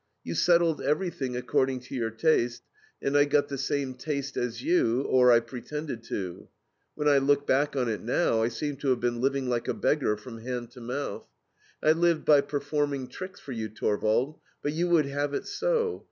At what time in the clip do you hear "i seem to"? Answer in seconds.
8.41-8.87